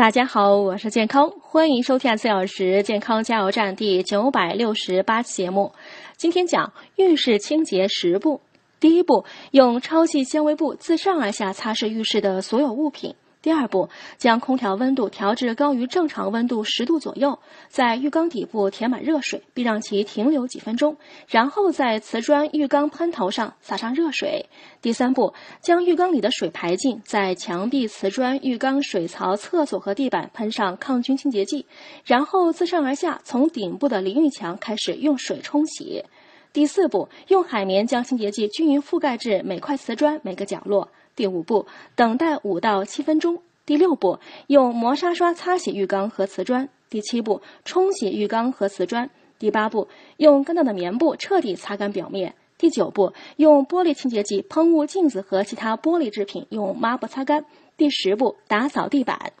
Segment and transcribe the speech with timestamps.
[0.00, 5.70] 大家好，我是健康，欢迎收听四小时健康加油站第九百六十八期节目。
[6.16, 8.40] 今天讲浴室清洁十步。
[8.80, 13.14] 第一步，用超细纤维布自上而下擦拭浴室的所有物品。
[13.42, 13.88] 第二步，
[14.18, 17.38] 将空调温度调至高于正常温度十度左右，
[17.68, 24.50] 在浴缸底部填满热水，并让其停留几分钟，然后在瓷砖浴缸喷头上洒上热水。
[24.82, 25.32] 第三步，
[25.62, 31.64] 将浴缸里的水排尽，在墙壁、瓷砖、浴缸、水槽、厕所和地板喷上抗菌清洁剂，
[32.04, 36.04] 然后自上而下从顶部的淋浴墙开始用水冲洗。
[36.52, 40.90] 第四步，用海绵将清洁剂均匀覆盖至每块瓷砖每个角落。
[41.20, 41.66] 第五步，
[41.96, 43.42] 等待五到七分钟。
[43.66, 46.66] 第六步，用磨砂刷擦洗浴缸和瓷砖。
[46.88, 49.10] 第七步，冲洗浴缸和瓷砖。
[49.38, 52.34] 第八步，用干燥的棉布彻底擦干表面。
[52.56, 57.44] 第九步，用玻璃清洁剂喷雾镜子和其他玻璃制品，用抹布擦干。
[57.76, 59.34] 第十步，打扫地板。